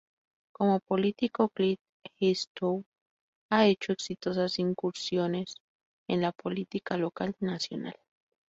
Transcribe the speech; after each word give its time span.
Como 0.51 0.79
político, 0.79 1.49
Clint 1.49 1.77
Eastwood 2.19 2.85
ha 3.51 3.67
hecho 3.67 3.91
exitosas 3.91 4.57
incursiones 4.57 5.53
en 6.07 6.21
la 6.23 6.31
política 6.31 6.97
local 6.97 7.35
y 7.39 7.45
nacional. 7.45 7.93